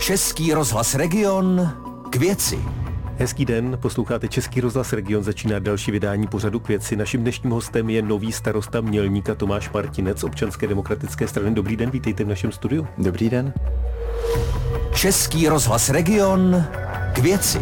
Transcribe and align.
Český 0.00 0.52
rozhlas 0.54 0.94
Region 0.94 1.72
k 2.10 2.16
věci. 2.16 2.58
Hezký 3.18 3.44
den, 3.44 3.78
posloucháte 3.82 4.28
Český 4.28 4.60
rozhlas 4.60 4.92
Region, 4.92 5.24
začíná 5.24 5.58
další 5.58 5.90
vydání 5.90 6.26
pořadu 6.26 6.60
k 6.60 6.68
věci. 6.68 6.96
Naším 6.96 7.20
dnešním 7.20 7.52
hostem 7.52 7.90
je 7.90 8.02
nový 8.02 8.32
starosta 8.32 8.80
Mělníka 8.80 9.34
Tomáš 9.34 9.70
Martinec, 9.70 10.24
občanské 10.24 10.66
demokratické 10.66 11.28
strany. 11.28 11.54
Dobrý 11.54 11.76
den, 11.76 11.90
vítejte 11.90 12.24
v 12.24 12.28
našem 12.28 12.52
studiu. 12.52 12.86
Dobrý 12.98 13.30
den. 13.30 13.52
Český 14.94 15.48
rozhlas 15.48 15.90
Region 15.90 16.64
k 17.12 17.18
věci. 17.18 17.60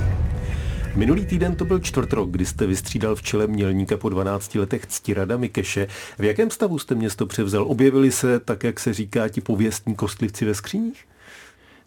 Minulý 0.95 1.27
týden 1.27 1.57
to 1.57 1.65
byl 1.65 1.79
čtvrtrok, 1.79 2.31
kdy 2.31 2.47
jste 2.47 2.67
vystřídal 2.67 3.15
v 3.15 3.23
čele 3.23 3.47
Mělníka 3.47 3.97
po 3.97 4.09
12 4.09 4.55
letech 4.55 4.87
Ctirada 4.87 5.37
Mikeše. 5.37 5.87
V 6.19 6.25
jakém 6.25 6.51
stavu 6.51 6.79
jste 6.79 6.95
město 6.95 7.27
převzal? 7.27 7.65
Objevili 7.69 8.13
se, 8.13 8.41
tak 8.41 8.65
jak 8.65 8.81
se 8.81 8.95
říká, 8.95 9.29
ti 9.29 9.41
pověstní 9.41 9.95
kostlivci 9.95 10.45
ve 10.45 10.55
skříních? 10.55 11.05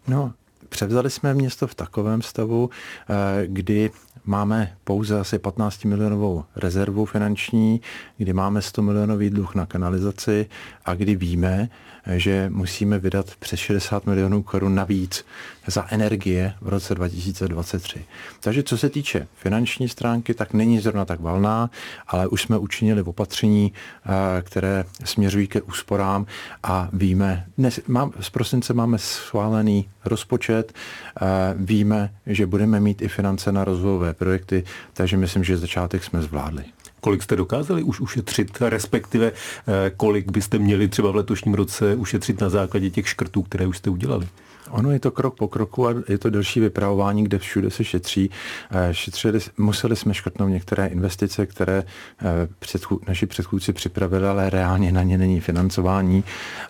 No, 0.08 0.32
převzali 0.72 1.10
jsme 1.10 1.34
město 1.34 1.66
v 1.66 1.74
takovém 1.74 2.22
stavu, 2.22 2.70
eh, 2.70 3.46
kdy 3.46 3.90
máme 4.24 4.76
pouze 4.84 5.20
asi 5.20 5.38
15 5.38 5.84
milionovou 5.84 6.44
rezervu 6.56 7.04
finanční, 7.04 7.80
kdy 8.16 8.32
máme 8.32 8.62
100 8.62 8.82
milionový 8.82 9.30
dluh 9.30 9.54
na 9.54 9.66
kanalizaci 9.66 10.46
a 10.84 10.94
kdy 10.94 11.16
víme, 11.16 11.68
že 12.06 12.50
musíme 12.50 12.98
vydat 12.98 13.26
přes 13.38 13.60
60 13.60 14.06
milionů 14.06 14.42
korun 14.42 14.74
navíc 14.74 15.24
za 15.66 15.86
energie 15.90 16.54
v 16.60 16.68
roce 16.68 16.94
2023. 16.94 18.04
Takže 18.40 18.62
co 18.62 18.78
se 18.78 18.88
týče 18.88 19.26
finanční 19.34 19.88
stránky, 19.88 20.34
tak 20.34 20.52
není 20.52 20.80
zrovna 20.80 21.04
tak 21.04 21.20
valná, 21.20 21.70
ale 22.08 22.28
už 22.28 22.42
jsme 22.42 22.58
učinili 22.58 23.02
opatření, 23.02 23.72
eh, 23.72 24.42
které 24.42 24.84
směřují 25.04 25.46
ke 25.46 25.62
úsporám 25.62 26.26
a 26.62 26.88
víme, 26.92 27.46
dnes, 27.58 27.80
mám, 27.88 28.12
z 28.20 28.30
prosince 28.30 28.74
máme 28.74 28.98
schválený 28.98 29.88
rozpočet, 30.04 30.61
eh, 30.70 31.26
víme, 31.56 32.14
že 32.26 32.46
budeme 32.46 32.80
mít 32.80 33.02
i 33.02 33.08
finance 33.08 33.52
na 33.52 33.64
rozvojové 33.64 34.14
projekty, 34.14 34.64
takže 34.94 35.16
myslím, 35.16 35.44
že 35.44 35.58
začátek 35.58 36.04
jsme 36.04 36.22
zvládli. 36.22 36.64
Kolik 37.02 37.22
jste 37.22 37.36
dokázali 37.36 37.82
už 37.82 38.00
ušetřit, 38.00 38.60
respektive 38.60 39.32
eh, 39.32 39.90
kolik 39.96 40.30
byste 40.30 40.58
měli 40.58 40.88
třeba 40.88 41.10
v 41.10 41.16
letošním 41.16 41.54
roce 41.54 41.94
ušetřit 41.94 42.40
na 42.40 42.48
základě 42.48 42.90
těch 42.90 43.08
škrtů, 43.08 43.42
které 43.42 43.66
už 43.66 43.78
jste 43.78 43.90
udělali? 43.90 44.28
Ono 44.70 44.90
je 44.90 45.00
to 45.00 45.10
krok 45.10 45.36
po 45.36 45.48
kroku 45.48 45.88
a 45.88 45.94
je 46.08 46.18
to 46.18 46.30
delší 46.30 46.60
vypravování, 46.60 47.24
kde 47.24 47.38
všude 47.38 47.70
se 47.70 47.84
šetří. 47.84 48.30
Eh, 48.70 48.94
šetřili, 48.94 49.38
museli 49.58 49.96
jsme 49.96 50.14
škrtnout 50.14 50.50
některé 50.50 50.86
investice, 50.86 51.46
které 51.46 51.82
eh, 51.82 52.48
předchů, 52.58 53.00
naši 53.08 53.26
předchůdci 53.26 53.72
připravili, 53.72 54.28
ale 54.28 54.50
reálně 54.50 54.92
na 54.92 55.02
ně 55.02 55.18
není 55.18 55.40
financování 55.40 56.24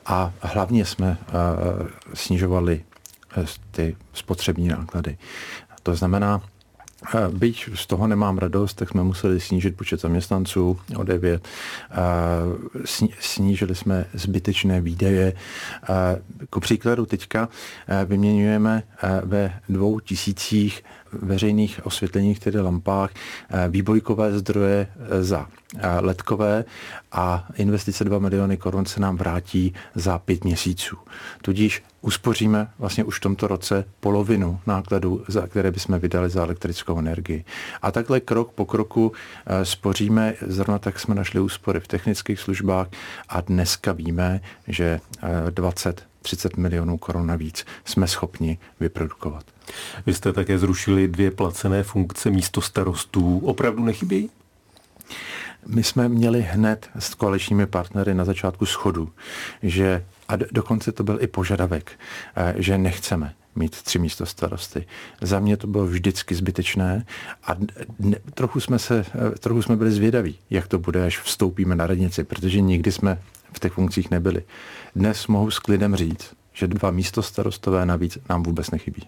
a 0.07 0.33
hlavně 0.41 0.85
jsme 0.85 1.19
snižovali 2.15 2.83
ty 3.71 3.97
spotřební 4.13 4.69
náklady. 4.69 5.19
To 5.83 5.95
znamená, 5.95 6.43
Byť 7.33 7.69
z 7.75 7.87
toho 7.87 8.07
nemám 8.07 8.39
radost, 8.39 8.75
tak 8.75 8.89
jsme 8.89 9.03
museli 9.03 9.41
snížit 9.41 9.77
počet 9.77 10.01
zaměstnanců 10.01 10.79
o 10.97 11.05
9. 11.05 11.49
Snížili 13.21 13.75
jsme 13.75 14.05
zbytečné 14.15 14.81
výdaje. 14.81 15.33
Ku 16.51 16.61
příkladu 16.61 17.07
teďka 17.07 17.49
vyměňujeme 18.07 18.83
ve 19.25 19.61
dvou 19.69 20.01
tisících 20.01 20.85
veřejných 21.13 21.87
osvětleních, 21.87 22.41
tedy 22.41 22.61
lampách, 22.61 23.11
výbojkové 23.69 24.39
zdroje 24.39 24.87
za 25.21 25.47
letkové 26.01 26.65
a 27.13 27.49
investice 27.55 28.05
2 28.05 28.19
miliony 28.19 28.57
korun 28.57 28.87
se 28.87 29.01
nám 29.01 29.17
vrátí 29.17 29.75
za 29.95 30.19
pět 30.19 30.45
měsíců. 30.45 30.97
Tudíž 31.43 31.83
uspoříme 32.01 32.69
vlastně 32.79 33.05
už 33.05 33.17
v 33.17 33.21
tomto 33.21 33.47
roce 33.47 33.85
polovinu 34.01 34.61
nákladů, 34.67 35.25
za 35.29 35.47
které 35.47 35.71
bychom 35.71 35.99
vydali 35.99 36.31
za 36.31 36.43
elektrickou 36.43 36.99
energii. 36.99 37.45
A 37.83 37.93
takhle 37.93 38.21
krok 38.21 38.53
po 38.53 38.65
kroku 38.65 39.13
eh, 39.47 39.65
spoříme, 39.65 40.35
zrovna 40.47 40.79
tak 40.79 41.01
jsme 41.01 41.15
našli 41.15 41.41
úspory 41.41 41.81
v 41.81 41.89
technických 41.89 42.41
službách 42.41 42.89
a 43.29 43.41
dneska 43.41 43.93
víme, 43.93 44.41
že 44.69 45.01
20 45.51 46.01
eh, 46.01 46.13
30 46.23 46.57
milionů 46.57 46.99
korun 46.99 47.27
navíc 47.27 47.65
jsme 47.85 48.07
schopni 48.07 48.59
vyprodukovat. 48.81 49.45
Vy 50.07 50.15
jste 50.15 50.33
také 50.33 50.59
zrušili 50.59 51.09
dvě 51.09 51.31
placené 51.31 51.83
funkce 51.83 52.31
místo 52.31 52.61
starostů. 52.61 53.39
Opravdu 53.39 53.85
nechybějí? 53.85 54.31
My 55.67 55.83
jsme 55.83 56.09
měli 56.09 56.43
hned 56.43 56.91
s 56.99 57.15
koaličními 57.15 57.67
partnery 57.67 58.15
na 58.15 58.25
začátku 58.25 58.67
schodu, 58.67 59.13
že 59.63 60.05
a 60.29 60.37
dokonce 60.37 60.93
to 60.93 61.05
byl 61.05 61.19
i 61.21 61.27
požadavek, 61.27 61.93
eh, 62.37 62.55
že 62.57 62.79
nechceme 62.79 63.35
mít 63.55 63.83
tři 63.83 63.99
místo 63.99 64.27
starosty. 64.27 64.87
Za 65.21 65.41
mě 65.41 65.57
to 65.57 65.67
bylo 65.67 65.87
vždycky 65.87 66.35
zbytečné 66.35 67.07
a 67.45 67.57
ne, 67.99 68.17
trochu, 68.35 68.61
jsme 68.61 68.79
se, 68.79 69.05
eh, 69.15 69.39
trochu 69.39 69.63
jsme 69.63 69.77
byli 69.77 69.91
zvědaví, 69.91 70.39
jak 70.51 70.69
to 70.69 70.79
bude, 70.79 71.07
až 71.07 71.21
vstoupíme 71.21 71.77
na 71.77 71.87
radnici, 71.87 72.25
protože 72.25 72.61
nikdy 72.61 72.93
jsme 72.93 73.19
v 73.53 73.59
těch 73.61 73.73
funkcích 73.73 74.11
nebyli. 74.11 74.43
Dnes 74.97 75.27
mohu 75.27 75.51
s 75.51 75.59
klidem 75.59 75.97
říct, 75.97 76.35
že 76.53 76.67
dva 76.67 76.91
místo 76.91 77.23
starostové 77.23 77.87
navíc 77.87 78.19
nám 78.29 78.43
vůbec 78.43 78.71
nechybí. 78.71 79.03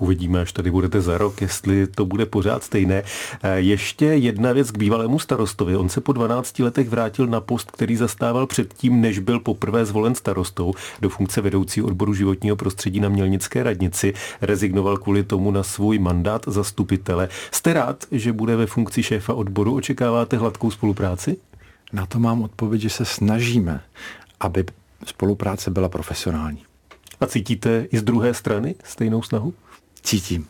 Tak 0.00 0.04
uvidíme, 0.04 0.40
až 0.40 0.52
tady 0.52 0.70
budete 0.70 1.00
za 1.00 1.18
rok, 1.18 1.40
jestli 1.40 1.86
to 1.86 2.06
bude 2.06 2.26
pořád 2.26 2.64
stejné. 2.64 3.02
Eh, 3.42 3.60
ještě 3.60 4.04
jedna 4.04 4.52
věc 4.52 4.70
k 4.70 4.78
bývalému 4.78 5.18
starostovi. 5.18 5.76
On 5.76 5.88
se 5.88 6.00
po 6.00 6.12
12 6.12 6.58
letech 6.58 6.88
vrátil 6.88 7.26
na 7.26 7.40
post, 7.40 7.70
který 7.70 7.96
zastával 7.96 8.46
předtím, 8.46 9.00
než 9.00 9.18
byl 9.18 9.40
poprvé 9.40 9.84
zvolen 9.84 10.14
starostou 10.14 10.72
do 11.00 11.08
funkce 11.08 11.40
vedoucí 11.40 11.82
odboru 11.82 12.14
životního 12.14 12.56
prostředí 12.56 13.00
na 13.00 13.08
Mělnické 13.08 13.62
radnici. 13.62 14.14
Rezignoval 14.40 14.96
kvůli 14.96 15.22
tomu 15.24 15.50
na 15.50 15.62
svůj 15.62 15.98
mandát 15.98 16.42
zastupitele. 16.46 17.28
Jste 17.50 17.72
rád, 17.72 18.04
že 18.12 18.32
bude 18.32 18.56
ve 18.56 18.66
funkci 18.66 19.02
šéfa 19.02 19.34
odboru? 19.34 19.74
Očekáváte 19.74 20.36
hladkou 20.36 20.70
spolupráci? 20.70 21.36
Na 21.92 22.06
to 22.06 22.18
mám 22.18 22.42
odpověď, 22.42 22.82
že 22.82 22.90
se 22.90 23.04
snažíme, 23.04 23.80
aby 24.40 24.64
spolupráce 25.06 25.70
byla 25.70 25.88
profesionální. 25.88 26.62
A 27.20 27.26
cítíte 27.26 27.86
i 27.92 27.98
z 27.98 28.02
druhé 28.02 28.34
strany 28.34 28.74
stejnou 28.84 29.22
snahu? 29.22 29.54
Cítím. 30.02 30.46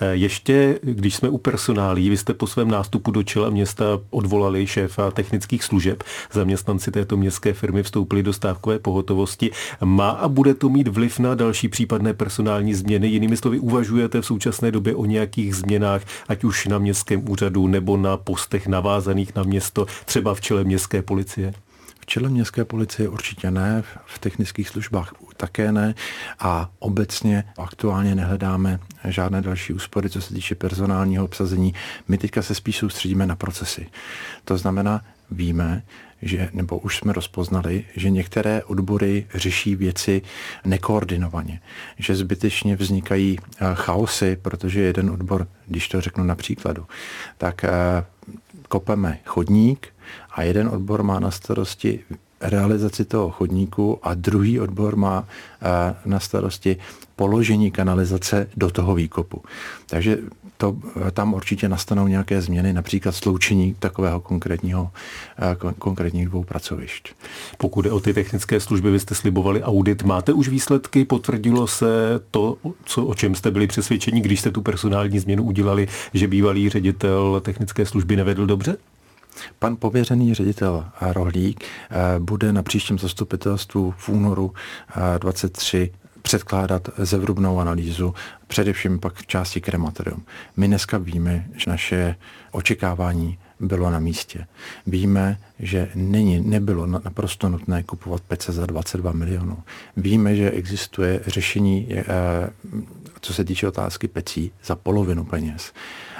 Eh, 0.00 0.14
ještě, 0.14 0.78
když 0.82 1.14
jsme 1.14 1.28
u 1.28 1.38
personálí, 1.38 2.10
vy 2.10 2.16
jste 2.16 2.34
po 2.34 2.46
svém 2.46 2.68
nástupu 2.68 3.10
do 3.10 3.22
čela 3.22 3.50
města 3.50 3.84
odvolali 4.10 4.66
šéfa 4.66 5.10
technických 5.10 5.64
služeb. 5.64 6.02
Zaměstnanci 6.32 6.90
této 6.90 7.16
městské 7.16 7.52
firmy 7.52 7.82
vstoupili 7.82 8.22
do 8.22 8.32
stávkové 8.32 8.78
pohotovosti. 8.78 9.50
Má 9.84 10.10
a 10.10 10.28
bude 10.28 10.54
to 10.54 10.68
mít 10.68 10.88
vliv 10.88 11.18
na 11.18 11.34
další 11.34 11.68
případné 11.68 12.14
personální 12.14 12.74
změny? 12.74 13.08
Jinými 13.08 13.36
slovy, 13.36 13.58
uvažujete 13.58 14.20
v 14.20 14.26
současné 14.26 14.70
době 14.70 14.94
o 14.94 15.04
nějakých 15.04 15.56
změnách, 15.56 16.02
ať 16.28 16.44
už 16.44 16.66
na 16.66 16.78
městském 16.78 17.30
úřadu 17.30 17.66
nebo 17.66 17.96
na 17.96 18.16
postech 18.16 18.66
navázaných 18.66 19.34
na 19.34 19.42
město, 19.42 19.86
třeba 20.04 20.34
v 20.34 20.40
čele 20.40 20.64
městské 20.64 21.02
policie? 21.02 21.54
Čele 22.06 22.28
městské 22.28 22.64
policie 22.64 23.08
určitě 23.08 23.50
ne, 23.50 23.82
v 24.06 24.18
technických 24.18 24.68
službách 24.68 25.12
také 25.36 25.72
ne 25.72 25.94
a 26.38 26.70
obecně 26.78 27.44
aktuálně 27.58 28.14
nehledáme 28.14 28.80
žádné 29.04 29.42
další 29.42 29.72
úspory, 29.72 30.10
co 30.10 30.20
se 30.20 30.34
týče 30.34 30.54
personálního 30.54 31.24
obsazení. 31.24 31.74
My 32.08 32.18
teďka 32.18 32.42
se 32.42 32.54
spíš 32.54 32.76
soustředíme 32.76 33.26
na 33.26 33.36
procesy. 33.36 33.86
To 34.44 34.58
znamená, 34.58 35.04
víme, 35.30 35.82
že, 36.22 36.48
nebo 36.52 36.78
už 36.78 36.96
jsme 36.96 37.12
rozpoznali, 37.12 37.84
že 37.96 38.10
některé 38.10 38.64
odbory 38.64 39.26
řeší 39.34 39.76
věci 39.76 40.22
nekoordinovaně, 40.64 41.60
že 41.98 42.16
zbytečně 42.16 42.76
vznikají 42.76 43.38
eh, 43.38 43.64
chaosy, 43.74 44.36
protože 44.42 44.80
jeden 44.80 45.10
odbor, 45.10 45.48
když 45.66 45.88
to 45.88 46.00
řeknu 46.00 46.24
na 46.24 46.34
příkladu, 46.34 46.86
tak 47.38 47.64
eh, 47.64 47.70
kopeme 48.68 49.18
chodník 49.24 49.86
a 50.30 50.42
jeden 50.42 50.68
odbor 50.68 51.02
má 51.02 51.20
na 51.20 51.30
starosti 51.30 52.00
realizaci 52.40 53.04
toho 53.04 53.30
chodníku 53.30 53.98
a 54.02 54.14
druhý 54.14 54.60
odbor 54.60 54.96
má 54.96 55.24
eh, 55.24 55.94
na 56.04 56.20
starosti 56.20 56.76
položení 57.16 57.70
kanalizace 57.70 58.48
do 58.56 58.70
toho 58.70 58.94
výkopu. 58.94 59.42
Takže 59.86 60.18
to, 60.56 60.76
eh, 61.06 61.10
tam 61.10 61.34
určitě 61.34 61.68
nastanou 61.68 62.08
nějaké 62.08 62.42
změny, 62.42 62.72
například 62.72 63.12
sloučení 63.12 63.74
takového 63.78 64.20
konkrétního, 64.20 64.90
eh, 65.38 65.56
konkrétních 65.78 66.28
dvou 66.28 66.44
pracovišť. 66.44 67.14
Pokud 67.58 67.82
jde 67.82 67.92
o 67.92 68.00
ty 68.00 68.14
technické 68.14 68.60
služby, 68.60 68.90
vy 68.90 69.00
jste 69.00 69.14
slibovali 69.14 69.62
audit. 69.62 70.02
Máte 70.02 70.32
už 70.32 70.48
výsledky? 70.48 71.04
Potvrdilo 71.04 71.66
se 71.66 71.86
to, 72.30 72.56
co, 72.84 73.04
o 73.04 73.14
čem 73.14 73.34
jste 73.34 73.50
byli 73.50 73.66
přesvědčeni, 73.66 74.20
když 74.20 74.40
jste 74.40 74.50
tu 74.50 74.62
personální 74.62 75.18
změnu 75.18 75.42
udělali, 75.42 75.88
že 76.14 76.28
bývalý 76.28 76.68
ředitel 76.68 77.40
technické 77.44 77.86
služby 77.86 78.16
nevedl 78.16 78.46
dobře? 78.46 78.76
Pan 79.58 79.76
pověřený 79.76 80.34
ředitel 80.34 80.84
Rohlík 81.00 81.64
eh, 81.64 81.96
bude 82.18 82.52
na 82.52 82.62
příštím 82.62 82.98
zastupitelstvu 82.98 83.94
v 83.96 84.08
únoru 84.08 84.52
23 85.18 85.92
předkládat 86.26 86.88
zevrubnou 86.98 87.60
analýzu, 87.60 88.14
především 88.46 88.98
pak 88.98 89.14
v 89.14 89.26
části 89.26 89.60
krematorium. 89.60 90.24
My 90.56 90.66
dneska 90.66 90.98
víme, 90.98 91.46
že 91.56 91.70
naše 91.70 92.16
očekávání 92.50 93.38
bylo 93.60 93.90
na 93.90 93.98
místě. 93.98 94.46
Víme, 94.86 95.38
že 95.58 95.88
není, 95.94 96.40
nebylo 96.40 96.86
naprosto 96.86 97.48
nutné 97.48 97.82
kupovat 97.82 98.22
pece 98.22 98.52
za 98.52 98.66
22 98.66 99.12
milionů. 99.12 99.58
Víme, 99.96 100.36
že 100.36 100.50
existuje 100.50 101.20
řešení, 101.26 101.88
eh, 101.90 102.04
co 103.20 103.34
se 103.34 103.44
týče 103.44 103.68
otázky 103.68 104.08
pecí, 104.08 104.52
za 104.64 104.76
polovinu 104.76 105.24
peněz. 105.24 105.72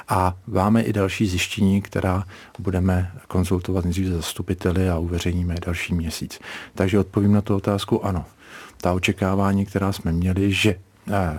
A 0.08 0.36
máme 0.46 0.82
i 0.82 0.92
další 0.92 1.26
zjištění, 1.26 1.82
která 1.82 2.24
budeme 2.58 3.12
konzultovat 3.28 3.84
nejdřív 3.84 4.06
zastupiteli 4.06 4.88
a 4.88 4.98
uveřejníme 4.98 5.54
další 5.66 5.94
měsíc. 5.94 6.38
Takže 6.74 6.98
odpovím 6.98 7.32
na 7.32 7.40
tu 7.40 7.56
otázku 7.56 8.04
ano. 8.04 8.24
Ta 8.80 8.92
očekávání, 8.92 9.66
která 9.66 9.92
jsme 9.92 10.12
měli, 10.12 10.52
že 10.52 10.74
eh, 11.12 11.38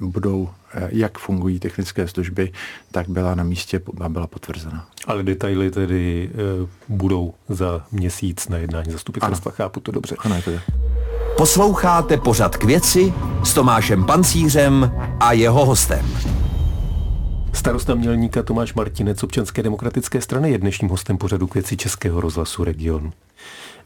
budou, 0.00 0.50
eh, 0.74 0.88
jak 0.92 1.18
fungují 1.18 1.58
technické 1.58 2.08
služby, 2.08 2.52
tak 2.90 3.08
byla 3.08 3.34
na 3.34 3.44
místě 3.44 3.80
a 4.00 4.08
byla 4.08 4.26
potvrzena. 4.26 4.86
Ale 5.06 5.22
detaily 5.22 5.70
tedy 5.70 6.30
e, 6.32 6.38
budou 6.88 7.34
za 7.48 7.84
měsíc 7.92 8.48
na 8.48 8.56
jednání 8.56 8.92
zastupitelstva, 8.92 9.50
chápu 9.50 9.80
to 9.80 9.92
dobře. 9.92 10.16
Ano, 10.18 10.34
je 10.34 10.42
to 10.42 10.50
Posloucháte 11.36 12.16
pořad 12.16 12.56
k 12.56 12.64
věci 12.64 13.12
s 13.44 13.54
Tomášem 13.54 14.04
Pancířem 14.04 14.92
a 15.20 15.32
jeho 15.32 15.66
hostem. 15.66 16.06
Starosta 17.52 17.94
mělníka 17.94 18.42
Tomáš 18.42 18.74
Martinec 18.74 19.22
občanské 19.22 19.62
demokratické 19.62 20.20
strany 20.20 20.50
je 20.50 20.58
dnešním 20.58 20.90
hostem 20.90 21.18
pořadu 21.18 21.46
k 21.46 21.54
věci 21.54 21.76
Českého 21.76 22.20
rozhlasu 22.20 22.64
regionu. 22.64 23.12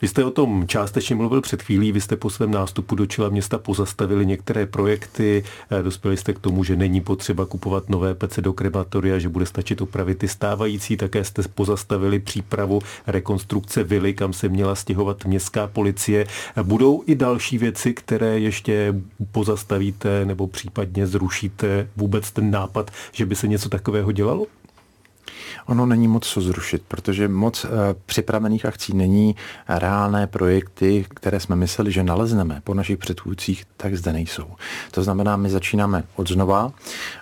Vy 0.04 0.08
jste 0.08 0.24
o 0.24 0.30
tom 0.30 0.64
částečně 0.66 1.16
mluvil 1.16 1.40
před 1.40 1.62
chvílí, 1.62 1.92
vy 1.92 2.00
jste 2.00 2.16
po 2.16 2.30
svém 2.30 2.50
nástupu 2.50 2.94
do 2.94 3.06
čela 3.06 3.28
města 3.28 3.58
pozastavili 3.58 4.26
některé 4.26 4.66
projekty, 4.66 5.44
eh, 5.70 5.82
dospěli 5.82 6.16
jste 6.16 6.32
k 6.32 6.38
tomu, 6.38 6.64
že 6.64 6.76
není 6.76 7.00
potřeba 7.00 7.46
kupovat 7.46 7.88
nové 7.88 8.14
pece 8.14 8.42
do 8.42 8.52
krematoria, 8.52 9.18
že 9.18 9.28
bude 9.28 9.46
stačit 9.46 9.80
opravit 9.80 10.18
ty 10.18 10.28
stávající, 10.28 10.96
také 10.96 11.24
jste 11.24 11.42
pozastavili 11.54 12.18
přípravu 12.18 12.80
rekonstrukce 13.06 13.84
vily, 13.84 14.14
kam 14.14 14.32
se 14.32 14.48
měla 14.48 14.74
stěhovat 14.74 15.24
městská 15.24 15.66
policie. 15.66 16.26
Budou 16.62 17.02
i 17.06 17.14
další 17.14 17.58
věci, 17.58 17.94
které 17.94 18.38
ještě 18.38 18.94
pozastavíte 19.32 20.24
nebo 20.24 20.46
případně 20.46 21.06
zrušíte 21.06 21.88
vůbec 21.96 22.30
ten 22.30 22.50
nápad, 22.50 22.90
že 23.12 23.26
by 23.26 23.36
se 23.36 23.48
něco 23.48 23.68
takového 23.68 24.12
dělalo? 24.12 24.46
Ono 25.66 25.86
není 25.86 26.08
moc 26.08 26.26
co 26.26 26.40
zrušit, 26.40 26.82
protože 26.88 27.28
moc 27.28 27.64
e, 27.64 27.68
připravených 28.06 28.66
akcí 28.66 28.96
není. 28.96 29.36
Reálné 29.68 30.26
projekty, 30.26 31.06
které 31.14 31.40
jsme 31.40 31.56
mysleli, 31.56 31.92
že 31.92 32.04
nalezneme 32.04 32.60
po 32.64 32.74
našich 32.74 32.98
předchůdcích, 32.98 33.64
tak 33.76 33.96
zde 33.96 34.12
nejsou. 34.12 34.46
To 34.90 35.02
znamená, 35.02 35.36
my 35.36 35.50
začínáme 35.50 36.04
od 36.16 36.28
znova. 36.28 36.72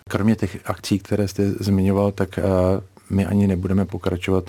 Kromě 0.09 0.37
těch 0.37 0.59
akcí, 0.65 0.99
které 0.99 1.29
jste 1.29 1.51
zmiňoval, 1.51 2.13
tak 2.13 2.39
e, 2.39 2.43
my 3.11 3.27
ani 3.27 3.47
nebudeme 3.47 3.85
pokračovat 3.85 4.45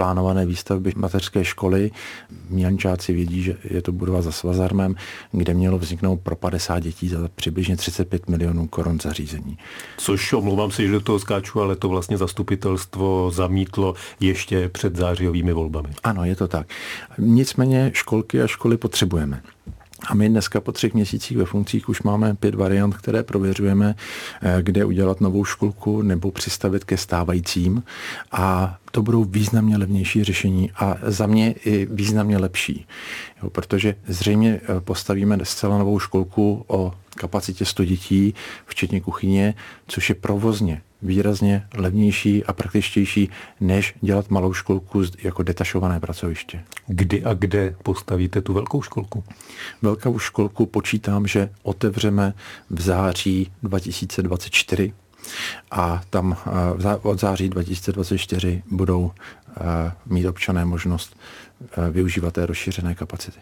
plánované 0.00 0.46
výstavby 0.46 0.92
mateřské 0.96 1.44
školy. 1.44 1.90
Mělničáci 2.48 3.12
vědí, 3.12 3.42
že 3.42 3.56
je 3.64 3.82
to 3.82 3.92
budova 3.92 4.22
za 4.22 4.32
Svazarmem, 4.32 4.94
kde 5.32 5.54
mělo 5.54 5.78
vzniknout 5.78 6.20
pro 6.20 6.36
50 6.36 6.78
dětí 6.78 7.08
za 7.08 7.28
přibližně 7.34 7.76
35 7.76 8.28
milionů 8.28 8.66
korun 8.66 9.00
zařízení. 9.00 9.58
Což 9.96 10.32
omlouvám 10.32 10.70
se, 10.70 10.82
že 10.82 10.92
do 10.92 11.00
toho 11.00 11.18
skáču, 11.18 11.60
ale 11.60 11.76
to 11.76 11.88
vlastně 11.88 12.18
zastupitelstvo 12.18 13.30
zamítlo 13.30 13.94
ještě 14.20 14.68
před 14.68 14.96
zářijovými 14.96 15.52
volbami. 15.52 15.88
Ano, 16.04 16.24
je 16.24 16.36
to 16.36 16.48
tak. 16.48 16.66
Nicméně 17.18 17.90
školky 17.94 18.42
a 18.42 18.46
školy 18.46 18.76
potřebujeme. 18.76 19.42
A 20.06 20.14
my 20.14 20.28
dneska 20.28 20.60
po 20.60 20.72
třech 20.72 20.94
měsících 20.94 21.36
ve 21.36 21.44
funkcích 21.44 21.88
už 21.88 22.02
máme 22.02 22.34
pět 22.34 22.54
variant, 22.54 22.96
které 22.96 23.22
prověřujeme, 23.22 23.94
eh, 24.42 24.58
kde 24.62 24.84
udělat 24.84 25.20
novou 25.20 25.44
školku 25.44 26.02
nebo 26.02 26.30
přistavit 26.30 26.84
ke 26.84 26.96
stávajícím. 26.96 27.82
A 28.32 28.76
to 28.90 29.02
budou 29.02 29.24
významně 29.24 29.76
levnější 29.76 30.24
řešení 30.24 30.70
a 30.76 30.96
za 31.02 31.26
mě 31.26 31.52
i 31.52 31.86
významně 31.90 32.38
lepší. 32.38 32.86
Jo, 33.42 33.50
protože 33.50 33.94
zřejmě 34.06 34.60
eh, 34.62 34.80
postavíme 34.80 35.38
zcela 35.42 35.78
novou 35.78 35.98
školku 35.98 36.64
o 36.66 36.92
kapacitě 37.16 37.64
100 37.64 37.84
dětí, 37.84 38.34
včetně 38.66 39.00
kuchyně, 39.00 39.54
což 39.86 40.08
je 40.08 40.14
provozně 40.14 40.82
výrazně 41.02 41.66
levnější 41.74 42.44
a 42.44 42.52
praktičtější, 42.52 43.30
než 43.60 43.94
dělat 44.00 44.30
malou 44.30 44.52
školku 44.52 45.02
jako 45.22 45.42
detašované 45.42 46.00
pracoviště. 46.00 46.64
Kdy 46.86 47.24
a 47.24 47.34
kde 47.34 47.76
postavíte 47.82 48.42
tu 48.42 48.52
velkou 48.52 48.82
školku? 48.82 49.24
Velkou 49.82 50.18
školku 50.18 50.66
počítám, 50.66 51.26
že 51.26 51.50
otevřeme 51.62 52.34
v 52.70 52.80
září 52.80 53.52
2024 53.62 54.92
a 55.70 56.02
tam 56.10 56.36
eh, 56.86 56.96
od 57.02 57.20
září 57.20 57.48
2024 57.48 58.62
budou 58.70 59.10
eh, 59.10 59.92
mít 60.06 60.26
občané 60.26 60.64
možnost 60.64 61.16
eh, 61.62 61.90
využívat 61.90 62.34
té 62.34 62.46
rozšířené 62.46 62.94
kapacity. 62.94 63.40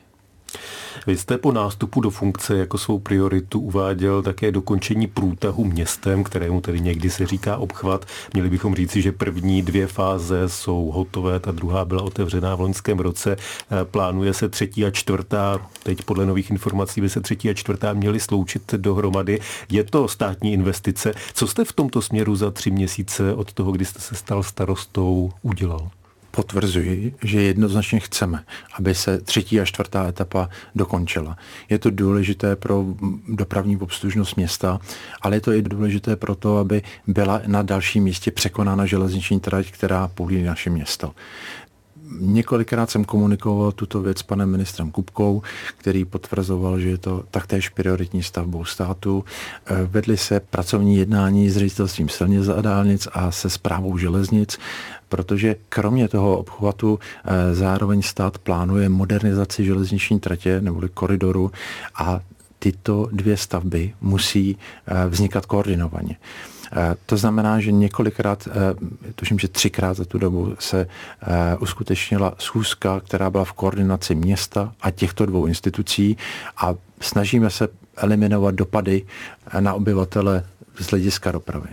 Vy 1.06 1.16
jste 1.16 1.38
po 1.38 1.52
nástupu 1.52 2.00
do 2.00 2.10
funkce 2.10 2.58
jako 2.58 2.78
svou 2.78 2.98
prioritu 2.98 3.60
uváděl 3.60 4.22
také 4.22 4.52
dokončení 4.52 5.06
průtahu 5.06 5.64
městem, 5.64 6.24
kterému 6.24 6.60
tedy 6.60 6.80
někdy 6.80 7.10
se 7.10 7.26
říká 7.26 7.56
obchvat. 7.56 8.04
Měli 8.32 8.50
bychom 8.50 8.74
říci, 8.74 9.02
že 9.02 9.12
první 9.12 9.62
dvě 9.62 9.86
fáze 9.86 10.48
jsou 10.48 10.90
hotové, 10.94 11.40
ta 11.40 11.52
druhá 11.52 11.84
byla 11.84 12.02
otevřená 12.02 12.54
v 12.54 12.60
loňském 12.60 12.98
roce. 12.98 13.36
Eh, 13.36 13.84
plánuje 13.84 14.34
se 14.34 14.48
třetí 14.48 14.84
a 14.84 14.90
čtvrtá, 14.90 15.66
teď 15.82 16.02
podle 16.02 16.26
nových 16.26 16.50
informací 16.50 17.00
by 17.00 17.08
se 17.08 17.20
třetí 17.20 17.50
a 17.50 17.54
čtvrtá 17.54 17.92
měly 17.92 18.20
sloučit 18.20 18.74
dohromady. 18.74 19.40
Je 19.70 19.84
to 19.84 20.08
státní 20.08 20.52
investice. 20.52 21.14
Co 21.34 21.46
jste 21.46 21.64
v 21.64 21.72
tomto 21.72 22.02
směru 22.02 22.36
za 22.36 22.50
tři 22.50 22.70
měsíce 22.70 23.34
od 23.34 23.52
toho, 23.52 23.72
kdy 23.72 23.84
jste 23.84 24.00
se 24.00 24.14
stal 24.14 24.42
starostou, 24.42 25.30
udělal? 25.42 25.90
Potvrzuji, 26.30 27.14
že 27.22 27.42
jednoznačně 27.42 28.00
chceme, 28.00 28.44
aby 28.74 28.94
se 28.94 29.20
třetí 29.20 29.60
a 29.60 29.64
čtvrtá 29.64 30.08
etapa 30.08 30.48
dokončila. 30.74 31.36
Je 31.70 31.78
to 31.78 31.90
důležité 31.90 32.56
pro 32.56 32.84
dopravní 33.28 33.76
obslužnost 33.76 34.36
města, 34.36 34.80
ale 35.20 35.36
je 35.36 35.40
to 35.40 35.52
i 35.52 35.62
důležité 35.62 36.16
pro 36.16 36.34
to, 36.34 36.58
aby 36.58 36.82
byla 37.06 37.40
na 37.46 37.62
dalším 37.62 38.04
místě 38.04 38.30
překonána 38.30 38.86
železniční 38.86 39.40
trať, 39.40 39.70
která 39.70 40.08
půlí 40.08 40.42
naše 40.42 40.70
město. 40.70 41.12
Několikrát 42.20 42.90
jsem 42.90 43.04
komunikoval 43.04 43.72
tuto 43.72 44.00
věc 44.00 44.18
s 44.18 44.22
panem 44.22 44.50
ministrem 44.50 44.90
Kupkou, 44.90 45.42
který 45.78 46.04
potvrzoval, 46.04 46.78
že 46.78 46.88
je 46.88 46.98
to 46.98 47.24
taktéž 47.30 47.68
prioritní 47.68 48.22
stavbou 48.22 48.64
státu. 48.64 49.24
Vedli 49.86 50.16
se 50.16 50.40
pracovní 50.40 50.96
jednání 50.96 51.50
s 51.50 51.56
ředitelstvím 51.56 52.08
silnic 52.08 52.48
a 52.48 52.60
dálnic 52.60 53.08
a 53.12 53.30
se 53.30 53.50
zprávou 53.50 53.98
železnic 53.98 54.58
protože 55.08 55.56
kromě 55.68 56.08
toho 56.08 56.38
obchvatu 56.38 56.98
eh, 57.24 57.54
zároveň 57.54 58.02
stát 58.02 58.38
plánuje 58.38 58.88
modernizaci 58.88 59.64
železniční 59.64 60.20
tratě 60.20 60.60
neboli 60.60 60.88
koridoru 60.88 61.52
a 61.94 62.20
tyto 62.58 63.08
dvě 63.12 63.36
stavby 63.36 63.94
musí 64.00 64.58
eh, 64.86 65.08
vznikat 65.08 65.46
koordinovaně. 65.46 66.16
Eh, 66.72 66.96
to 67.06 67.16
znamená, 67.16 67.60
že 67.60 67.72
několikrát, 67.72 68.48
tuším, 69.14 69.38
že 69.38 69.48
třikrát 69.48 69.96
za 69.96 70.04
tu 70.04 70.18
dobu 70.18 70.54
se 70.58 70.86
uskutečnila 71.60 72.34
schůzka, 72.38 73.00
která 73.00 73.30
byla 73.30 73.44
v 73.44 73.52
koordinaci 73.52 74.14
města 74.14 74.72
a 74.80 74.90
těchto 74.90 75.26
dvou 75.26 75.46
institucí 75.46 76.16
a 76.56 76.74
snažíme 77.00 77.50
se 77.50 77.68
eliminovat 77.96 78.54
dopady 78.54 79.02
na 79.60 79.74
obyvatele 79.74 80.44
z 80.80 80.86
hlediska 80.86 81.32
dopravy. 81.32 81.68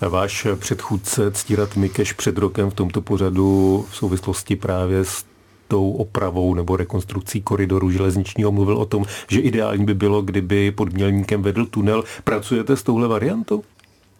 Váš 0.00 0.46
předchůdce 0.56 1.30
Ctírat 1.30 1.76
Mikeš 1.76 2.12
před 2.12 2.38
rokem 2.38 2.70
v 2.70 2.74
tomto 2.74 3.00
pořadu 3.00 3.86
v 3.90 3.96
souvislosti 3.96 4.56
právě 4.56 5.04
s 5.04 5.24
tou 5.68 5.92
opravou 5.92 6.54
nebo 6.54 6.76
rekonstrukcí 6.76 7.42
koridoru 7.42 7.90
železničního 7.90 8.52
mluvil 8.52 8.76
o 8.76 8.86
tom, 8.86 9.04
že 9.28 9.40
ideální 9.40 9.84
by 9.84 9.94
bylo, 9.94 10.22
kdyby 10.22 10.70
pod 10.70 10.92
Mělníkem 10.92 11.42
vedl 11.42 11.66
tunel. 11.66 12.04
Pracujete 12.24 12.76
s 12.76 12.82
touhle 12.82 13.08
variantou? 13.08 13.62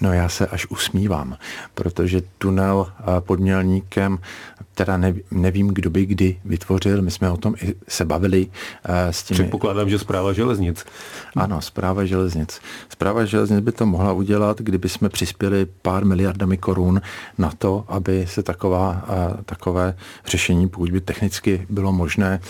No 0.00 0.12
já 0.12 0.28
se 0.28 0.46
až 0.46 0.66
usmívám, 0.66 1.36
protože 1.74 2.22
tunel 2.38 2.86
eh, 3.00 3.04
pod 3.20 3.40
Mělníkem, 3.40 4.18
teda 4.74 4.98
nevím, 5.30 5.68
kdo 5.68 5.90
by 5.90 6.06
kdy 6.06 6.40
vytvořil, 6.44 7.02
my 7.02 7.10
jsme 7.10 7.30
o 7.30 7.36
tom 7.36 7.54
i 7.62 7.74
se 7.88 8.04
bavili 8.04 8.46
eh, 8.84 9.12
s 9.12 9.22
těmi... 9.22 9.38
Předpokládám, 9.38 9.90
že 9.90 9.98
zpráva 9.98 10.32
železnic. 10.32 10.84
Ano, 11.36 11.60
zpráva 11.60 12.04
železnic. 12.04 12.60
Zpráva 12.88 13.24
železnic 13.24 13.60
by 13.60 13.72
to 13.72 13.86
mohla 13.86 14.12
udělat, 14.12 14.60
kdyby 14.60 14.88
jsme 14.88 15.08
přispěli 15.08 15.66
pár 15.82 16.04
miliardami 16.04 16.56
korun 16.56 17.00
na 17.38 17.52
to, 17.58 17.84
aby 17.88 18.26
se 18.26 18.42
taková, 18.42 19.04
eh, 19.08 19.42
takové 19.44 19.94
řešení, 20.26 20.68
pokud 20.68 20.90
by 20.90 21.00
technicky 21.00 21.66
bylo 21.70 21.92
možné, 21.92 22.40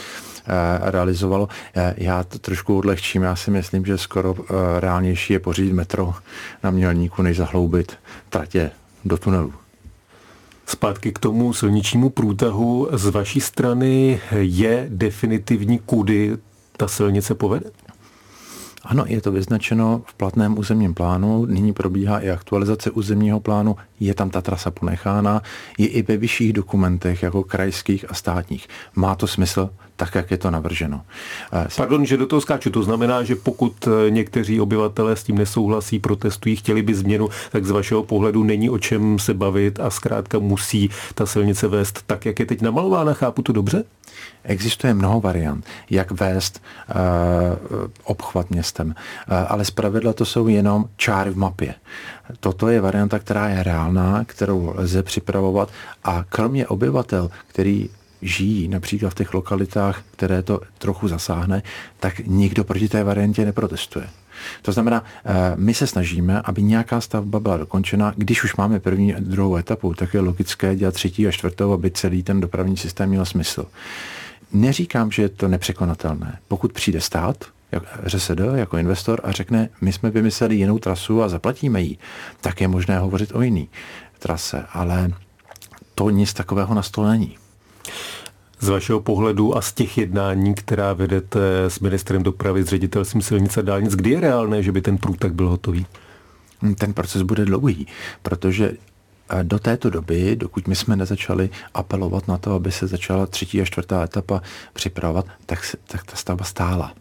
realizovalo. 0.80 1.48
Já 1.96 2.24
to 2.24 2.38
trošku 2.38 2.78
odlehčím, 2.78 3.22
já 3.22 3.36
si 3.36 3.50
myslím, 3.50 3.84
že 3.84 3.98
skoro 3.98 4.34
reálnější 4.78 5.32
je 5.32 5.38
pořídit 5.38 5.72
metro 5.72 6.14
na 6.62 6.70
Mělníku, 6.70 7.22
než 7.22 7.37
zahloubit 7.38 7.92
tratě 8.28 8.70
do 9.04 9.18
tunelu. 9.18 9.52
Zpátky 10.66 11.12
k 11.12 11.18
tomu 11.18 11.52
silničnímu 11.52 12.10
průtahu. 12.10 12.88
Z 12.92 13.06
vaší 13.06 13.40
strany 13.40 14.20
je 14.32 14.86
definitivní, 14.88 15.78
kudy 15.78 16.36
ta 16.76 16.88
silnice 16.88 17.34
povede? 17.34 17.70
Ano, 18.84 19.04
je 19.06 19.20
to 19.20 19.32
vyznačeno 19.32 20.02
v 20.06 20.14
platném 20.14 20.58
územním 20.58 20.94
plánu, 20.94 21.46
nyní 21.46 21.72
probíhá 21.72 22.20
i 22.20 22.30
aktualizace 22.30 22.90
územního 22.90 23.40
plánu, 23.40 23.76
je 24.00 24.14
tam 24.14 24.30
ta 24.30 24.40
trasa 24.40 24.70
ponechána, 24.70 25.42
je 25.78 25.86
i 25.86 26.02
ve 26.02 26.16
vyšších 26.16 26.52
dokumentech, 26.52 27.22
jako 27.22 27.42
krajských 27.42 28.10
a 28.10 28.14
státních. 28.14 28.68
Má 28.94 29.14
to 29.14 29.26
smysl 29.26 29.70
tak, 29.98 30.14
jak 30.14 30.30
je 30.30 30.38
to 30.38 30.50
navrženo. 30.50 31.00
Eh, 31.52 31.66
Pardon, 31.76 32.06
že 32.06 32.16
do 32.16 32.26
toho 32.26 32.40
skáču. 32.40 32.70
To 32.70 32.82
znamená, 32.82 33.22
že 33.22 33.36
pokud 33.36 33.88
eh, 33.88 34.10
někteří 34.10 34.60
obyvatelé 34.60 35.16
s 35.16 35.24
tím 35.24 35.38
nesouhlasí, 35.38 35.98
protestují, 35.98 36.56
chtěli 36.56 36.82
by 36.82 36.94
změnu, 36.94 37.28
tak 37.52 37.64
z 37.64 37.70
vašeho 37.70 38.02
pohledu 38.02 38.44
není 38.44 38.70
o 38.70 38.78
čem 38.78 39.18
se 39.18 39.34
bavit 39.34 39.80
a 39.80 39.90
zkrátka 39.90 40.38
musí 40.38 40.90
ta 41.14 41.26
silnice 41.26 41.68
vést 41.68 42.02
tak, 42.06 42.26
jak 42.26 42.40
je 42.40 42.46
teď 42.46 42.62
namalována. 42.62 43.14
Chápu 43.14 43.42
to 43.42 43.52
dobře? 43.52 43.84
Existuje 44.44 44.94
mnoho 44.94 45.20
variant, 45.20 45.64
jak 45.90 46.10
vést 46.10 46.62
uh, 46.88 46.96
obchvat 48.04 48.50
městem, 48.50 48.86
uh, 48.88 48.94
ale 49.48 49.64
zpravidla 49.64 50.12
to 50.12 50.24
jsou 50.24 50.48
jenom 50.48 50.84
čáry 50.96 51.30
v 51.30 51.36
mapě. 51.36 51.74
Toto 52.40 52.68
je 52.68 52.80
varianta, 52.80 53.18
která 53.18 53.48
je 53.48 53.62
reálná, 53.62 53.87
kterou 54.24 54.74
lze 54.76 55.02
připravovat 55.02 55.68
a 56.04 56.24
kromě 56.28 56.66
obyvatel, 56.66 57.30
který 57.46 57.88
žijí 58.22 58.68
například 58.68 59.10
v 59.10 59.14
těch 59.14 59.34
lokalitách, 59.34 60.02
které 60.10 60.42
to 60.42 60.60
trochu 60.78 61.08
zasáhne, 61.08 61.62
tak 62.00 62.18
nikdo 62.18 62.64
proti 62.64 62.88
té 62.88 63.04
variantě 63.04 63.44
neprotestuje. 63.44 64.08
To 64.62 64.72
znamená, 64.72 65.04
eh, 65.24 65.52
my 65.56 65.74
se 65.74 65.86
snažíme, 65.86 66.42
aby 66.44 66.62
nějaká 66.62 67.00
stavba 67.00 67.40
byla 67.40 67.56
dokončena. 67.56 68.12
Když 68.16 68.44
už 68.44 68.56
máme 68.56 68.80
první 68.80 69.14
a 69.14 69.20
druhou 69.20 69.56
etapu, 69.56 69.94
tak 69.94 70.14
je 70.14 70.20
logické 70.20 70.76
dělat 70.76 70.94
třetí 70.94 71.28
a 71.28 71.30
čtvrtou, 71.30 71.72
aby 71.72 71.90
celý 71.90 72.22
ten 72.22 72.40
dopravní 72.40 72.76
systém 72.76 73.08
měl 73.08 73.24
smysl. 73.24 73.66
Neříkám, 74.52 75.10
že 75.10 75.22
je 75.22 75.28
to 75.28 75.48
nepřekonatelné. 75.48 76.38
Pokud 76.48 76.72
přijde 76.72 77.00
stát, 77.00 77.44
jak 77.72 77.82
ŘSD 78.06 78.40
jako 78.54 78.76
investor 78.76 79.20
a 79.24 79.32
řekne, 79.32 79.68
my 79.80 79.92
jsme 79.92 80.10
vymysleli 80.10 80.56
jinou 80.56 80.78
trasu 80.78 81.22
a 81.22 81.28
zaplatíme 81.28 81.82
ji, 81.82 81.98
tak 82.40 82.60
je 82.60 82.68
možné 82.68 82.98
hovořit 82.98 83.34
o 83.34 83.42
jiný 83.42 83.68
trase, 84.18 84.64
ale 84.72 85.10
to 85.94 86.10
nic 86.10 86.34
takového 86.34 86.74
na 86.74 86.82
stole 86.82 87.10
není. 87.10 87.36
Z 88.60 88.68
vašeho 88.68 89.00
pohledu 89.00 89.56
a 89.56 89.60
z 89.60 89.72
těch 89.72 89.98
jednání, 89.98 90.54
která 90.54 90.92
vedete 90.92 91.64
s 91.64 91.80
ministrem 91.80 92.22
dopravy, 92.22 92.62
s 92.62 92.66
ředitelstvím 92.66 93.22
silnice 93.22 93.60
a 93.60 93.62
dálnic, 93.62 93.94
kdy 93.94 94.10
je 94.10 94.20
reálné, 94.20 94.62
že 94.62 94.72
by 94.72 94.80
ten 94.80 94.98
průtak 94.98 95.34
byl 95.34 95.48
hotový? 95.48 95.86
Ten 96.78 96.92
proces 96.92 97.22
bude 97.22 97.44
dlouhý, 97.44 97.86
protože 98.22 98.72
do 99.42 99.58
této 99.58 99.90
doby, 99.90 100.36
dokud 100.36 100.68
my 100.68 100.76
jsme 100.76 100.96
nezačali 100.96 101.50
apelovat 101.74 102.28
na 102.28 102.38
to, 102.38 102.52
aby 102.52 102.72
se 102.72 102.86
začala 102.86 103.26
třetí 103.26 103.60
a 103.60 103.64
čtvrtá 103.64 104.04
etapa 104.04 104.42
připravovat, 104.72 105.26
tak, 105.46 105.76
tak 105.86 106.04
ta 106.04 106.16
stavba 106.16 106.44
stála. 106.44 106.94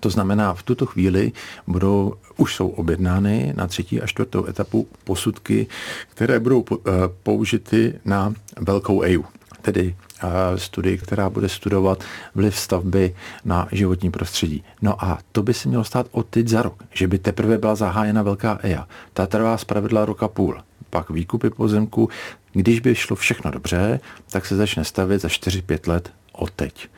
To 0.00 0.10
znamená, 0.10 0.54
v 0.54 0.62
tuto 0.62 0.86
chvíli 0.86 1.32
budou, 1.66 2.14
už 2.36 2.54
jsou 2.54 2.68
objednány 2.68 3.52
na 3.56 3.66
třetí 3.66 4.00
a 4.00 4.06
čtvrtou 4.06 4.46
etapu 4.46 4.88
posudky, 5.04 5.66
které 6.08 6.40
budou 6.40 6.64
eh, 6.72 6.90
použity 7.22 8.00
na 8.04 8.34
velkou 8.60 9.02
EIU, 9.02 9.24
tedy 9.62 9.96
eh, 10.22 10.58
studii, 10.58 10.98
která 10.98 11.30
bude 11.30 11.48
studovat 11.48 12.04
vliv 12.34 12.58
stavby 12.58 13.14
na 13.44 13.68
životní 13.72 14.10
prostředí. 14.10 14.64
No 14.82 15.04
a 15.04 15.18
to 15.32 15.42
by 15.42 15.54
se 15.54 15.68
mělo 15.68 15.84
stát 15.84 16.06
od 16.10 16.26
teď 16.26 16.48
za 16.48 16.62
rok, 16.62 16.84
že 16.94 17.08
by 17.08 17.18
teprve 17.18 17.58
byla 17.58 17.74
zahájena 17.74 18.22
velká 18.22 18.58
EIA. 18.62 18.88
Ta 19.12 19.26
trvá 19.26 19.58
zpravidla 19.58 20.04
roka 20.04 20.28
půl 20.28 20.58
pak 20.90 21.10
výkupy 21.10 21.50
pozemku. 21.50 22.08
Když 22.52 22.80
by 22.80 22.94
šlo 22.94 23.16
všechno 23.16 23.50
dobře, 23.50 24.00
tak 24.30 24.46
se 24.46 24.56
začne 24.56 24.84
stavět 24.84 25.18
za 25.18 25.28
4-5 25.28 25.88
let 25.88 26.12
od 26.32 26.50
teď. 26.50 26.88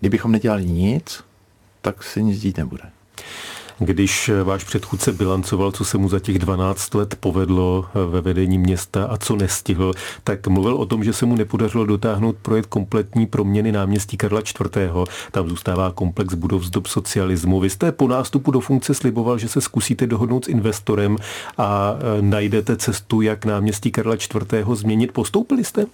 Kdybychom 0.00 0.32
nedělali 0.32 0.64
nic, 0.64 1.24
tak 1.82 2.02
se 2.02 2.22
nic 2.22 2.40
dít 2.40 2.56
nebude. 2.56 2.82
Když 3.80 4.30
váš 4.44 4.64
předchůdce 4.64 5.12
bilancoval, 5.12 5.72
co 5.72 5.84
se 5.84 5.98
mu 5.98 6.08
za 6.08 6.20
těch 6.20 6.38
12 6.38 6.94
let 6.94 7.14
povedlo 7.20 7.86
ve 8.10 8.20
vedení 8.20 8.58
města 8.58 9.04
a 9.04 9.16
co 9.16 9.36
nestihl, 9.36 9.92
tak 10.24 10.46
mluvil 10.46 10.74
o 10.74 10.86
tom, 10.86 11.04
že 11.04 11.12
se 11.12 11.26
mu 11.26 11.36
nepodařilo 11.36 11.86
dotáhnout 11.86 12.36
projekt 12.42 12.66
kompletní 12.66 13.26
proměny 13.26 13.72
náměstí 13.72 14.16
Karla 14.16 14.40
IV. 14.40 15.08
Tam 15.32 15.48
zůstává 15.48 15.92
komplex 15.92 16.34
budov 16.34 16.62
z 16.62 16.70
dob 16.70 16.86
socialismu. 16.86 17.60
Vy 17.60 17.70
jste 17.70 17.92
po 17.92 18.08
nástupu 18.08 18.50
do 18.50 18.60
funkce 18.60 18.94
sliboval, 18.94 19.38
že 19.38 19.48
se 19.48 19.60
zkusíte 19.60 20.06
dohodnout 20.06 20.44
s 20.44 20.48
investorem 20.48 21.16
a 21.58 21.94
e, 22.18 22.22
najdete 22.22 22.76
cestu, 22.76 23.20
jak 23.20 23.44
náměstí 23.44 23.90
Karla 23.90 24.14
IV. 24.14 24.66
změnit. 24.74 25.12
Postoupili 25.12 25.64
jste? 25.64 25.86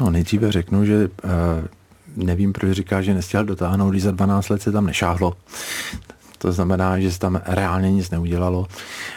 No, 0.00 0.10
nejdříve 0.10 0.52
řeknu, 0.52 0.84
že 0.84 1.08
uh, 1.24 1.30
nevím, 2.24 2.52
proč 2.52 2.70
říká, 2.72 3.02
že 3.02 3.14
nestihl 3.14 3.44
dotáhnout, 3.44 3.90
když 3.90 4.02
za 4.02 4.10
12 4.10 4.48
let 4.48 4.62
se 4.62 4.72
tam 4.72 4.86
nešáhlo. 4.86 5.36
To 6.38 6.52
znamená, 6.52 7.00
že 7.00 7.12
se 7.12 7.18
tam 7.18 7.40
reálně 7.46 7.92
nic 7.92 8.10
neudělalo. 8.10 8.66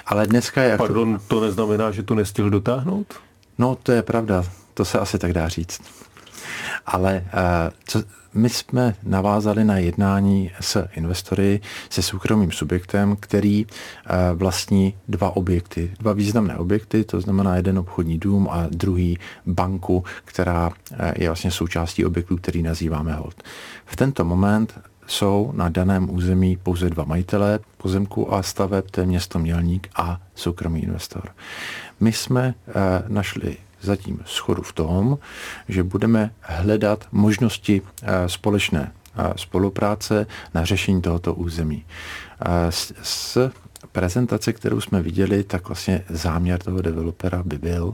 Ale 0.05 0.27
dneska 0.27 0.62
je... 0.62 0.77
Pardon, 0.77 1.20
to 1.27 1.41
neznamená, 1.41 1.91
že 1.91 2.03
to 2.03 2.15
nestihl 2.15 2.50
dotáhnout? 2.50 3.08
No, 3.58 3.77
to 3.84 3.91
je 3.91 4.01
pravda. 4.01 4.43
To 4.74 4.86
se 4.86 5.00
asi 5.00 5.20
tak 5.20 5.34
dá 5.34 5.48
říct. 5.48 5.81
Ale 6.86 7.24
uh, 7.25 7.39
co, 7.86 8.03
my 8.33 8.50
jsme 8.50 8.95
navázali 9.03 9.63
na 9.63 9.77
jednání 9.77 10.51
s 10.60 10.88
investory, 10.95 11.62
se 11.89 12.01
soukromým 12.01 12.51
subjektem, 12.51 13.15
který 13.19 13.65
uh, 13.65 13.69
vlastní 14.33 14.93
dva 15.07 15.36
objekty, 15.36 15.91
dva 16.00 16.13
významné 16.13 16.57
objekty, 16.57 17.03
to 17.03 17.21
znamená 17.21 17.55
jeden 17.55 17.79
obchodní 17.79 18.17
dům 18.17 18.48
a 18.51 18.67
druhý 18.69 19.17
banku, 19.45 20.03
která 20.25 20.67
uh, 20.67 20.75
je 21.15 21.29
vlastně 21.29 21.51
součástí 21.51 22.05
objektu, 22.05 22.38
který 22.38 22.63
nazýváme 22.63 23.13
Hold. 23.13 23.43
V 23.86 23.95
tento 23.95 24.25
moment 24.25 24.79
jsou 25.07 25.51
na 25.55 25.69
daném 25.69 26.10
území 26.10 26.57
pouze 26.63 26.89
dva 26.89 27.03
majitelé 27.03 27.60
pozemku 27.77 28.33
a 28.33 28.43
staveb, 28.43 28.86
to 28.91 29.01
je 29.01 29.05
město 29.07 29.39
Mělník 29.39 29.88
a 29.95 30.21
soukromý 30.36 30.83
investor. 30.83 31.29
My 32.00 32.12
jsme 32.12 32.53
našli 33.07 33.57
zatím 33.82 34.20
schodu 34.26 34.62
v 34.62 34.74
tom, 34.74 35.18
že 35.68 35.84
budeme 35.84 36.32
hledat 36.42 37.08
možnosti 37.12 37.82
e, 38.04 38.30
společné 38.30 38.92
e, 38.92 39.34
spolupráce 39.36 40.28
na 40.54 40.66
řešení 40.66 41.02
tohoto 41.02 41.34
území. 41.34 41.86
E, 42.46 42.72
s, 43.02 43.52
prezentace, 43.92 44.54
kterou 44.54 44.82
jsme 44.82 45.02
viděli, 45.02 45.44
tak 45.44 45.68
vlastně 45.68 46.04
záměr 46.10 46.60
toho 46.60 46.82
developera 46.82 47.44
by 47.44 47.58
byl 47.58 47.94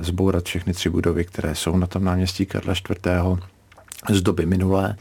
zbourat 0.00 0.44
všechny 0.44 0.72
tři 0.72 0.90
budovy, 0.90 1.24
které 1.24 1.54
jsou 1.54 1.76
na 1.76 1.86
tom 1.86 2.04
náměstí 2.04 2.46
Karla 2.46 2.74
IV 2.74 3.42
z 4.10 4.22
doby 4.22 4.46
minulé 4.46 4.96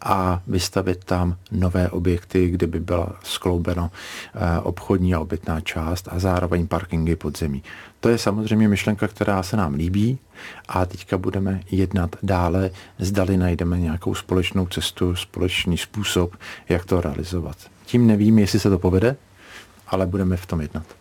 a 0.00 0.42
vystavit 0.46 1.04
tam 1.04 1.36
nové 1.50 1.90
objekty, 1.90 2.50
kde 2.50 2.66
by 2.66 2.80
byla 2.80 3.16
skloubeno 3.22 3.90
eh, 4.34 4.60
obchodní 4.60 5.14
a 5.14 5.20
obytná 5.20 5.60
část 5.60 6.08
a 6.10 6.18
zároveň 6.18 6.66
parkingy 6.66 7.16
pod 7.16 7.38
zemí. 7.38 7.62
To 8.00 8.08
je 8.08 8.18
samozřejmě 8.18 8.68
myšlenka, 8.68 9.08
která 9.08 9.42
se 9.42 9.56
nám 9.56 9.74
líbí 9.74 10.18
a 10.68 10.86
teďka 10.86 11.18
budeme 11.18 11.60
jednat 11.70 12.16
dále, 12.22 12.70
zdali 12.98 13.36
najdeme 13.36 13.80
nějakou 13.80 14.14
společnou 14.14 14.66
cestu, 14.66 15.16
společný 15.16 15.78
způsob, 15.78 16.36
jak 16.68 16.84
to 16.84 17.00
realizovat. 17.00 17.56
Tím 17.86 18.06
nevím, 18.06 18.38
jestli 18.38 18.60
se 18.60 18.70
to 18.70 18.78
povede, 18.78 19.16
ale 19.88 20.06
budeme 20.06 20.36
v 20.36 20.46
tom 20.46 20.60
jednat. 20.60 20.99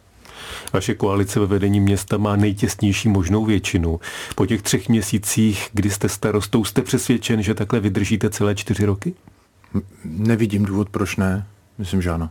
Vaše 0.74 0.94
koalice 0.94 1.40
ve 1.40 1.46
vedení 1.46 1.80
města 1.80 2.18
má 2.18 2.36
nejtěsnější 2.36 3.10
možnou 3.10 3.46
většinu. 3.46 4.00
Po 4.36 4.46
těch 4.46 4.62
třech 4.62 4.90
měsících, 4.90 5.70
kdy 5.74 5.90
jste 5.90 6.10
starostou, 6.10 6.64
jste 6.64 6.82
přesvědčen, 6.82 7.42
že 7.42 7.54
takhle 7.54 7.80
vydržíte 7.80 8.30
celé 8.30 8.56
čtyři 8.56 8.86
roky? 8.86 9.14
Nevidím 10.06 10.66
důvod, 10.66 10.90
proč 10.90 11.16
ne. 11.16 11.46
Myslím, 11.78 12.02
že 12.02 12.10
ano. 12.10 12.30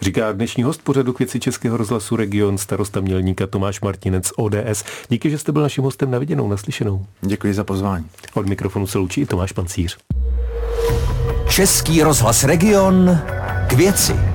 Říká 0.00 0.32
dnešní 0.32 0.62
host 0.62 0.82
pořadu 0.82 1.12
k 1.12 1.18
věci 1.18 1.40
Českého 1.40 1.76
rozhlasu 1.76 2.16
Region, 2.16 2.58
starosta 2.58 3.00
Mělníka 3.00 3.46
Tomáš 3.46 3.80
Martinec 3.80 4.32
ODS. 4.36 4.84
Díky, 5.08 5.30
že 5.30 5.38
jste 5.38 5.52
byl 5.52 5.62
naším 5.62 5.84
hostem 5.84 6.10
na 6.10 6.18
viděnou, 6.18 6.48
naslyšenou. 6.48 7.06
Děkuji 7.20 7.54
za 7.54 7.64
pozvání. 7.64 8.06
Od 8.34 8.46
mikrofonu 8.46 8.86
se 8.86 8.98
loučí 8.98 9.20
i 9.20 9.26
Tomáš 9.26 9.52
Pancíř. 9.52 9.98
Český 11.48 12.02
rozhlas 12.02 12.44
Region 12.44 13.18
k 13.68 13.72
věci. 13.72 14.27